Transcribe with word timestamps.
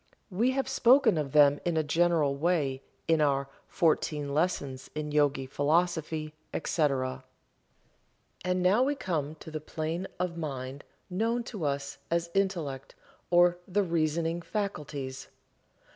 We 0.31 0.49
have 0.53 0.67
spoken 0.67 1.15
of 1.19 1.31
them 1.31 1.59
in 1.63 1.77
a 1.77 1.83
general 1.83 2.35
way 2.35 2.81
in 3.07 3.21
our 3.21 3.47
"Fourteen 3.67 4.33
Lessons 4.33 4.89
in 4.95 5.11
Yogi 5.11 5.45
Philosophy, 5.45 6.33
etc." 6.51 7.23
And 8.43 8.63
now 8.63 8.81
we 8.81 8.95
come 8.95 9.35
to 9.35 9.51
the 9.51 9.61
plane 9.61 10.07
of 10.19 10.37
mind 10.37 10.83
known 11.11 11.43
to 11.43 11.65
us 11.65 11.99
as 12.09 12.31
Intellect 12.33 12.95
or 13.29 13.59
the 13.67 13.83
Reasoning 13.83 14.41
Faculties. 14.41 15.27